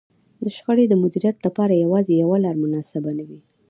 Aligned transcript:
د 0.41 0.43
شخړې 0.55 0.85
د 0.89 0.93
مديريت 1.03 1.37
لپاره 1.45 1.81
يوازې 1.83 2.13
يوه 2.23 2.37
لار 2.43 2.55
مناسبه 2.63 3.11
نه 3.17 3.23
وي. 3.27 3.39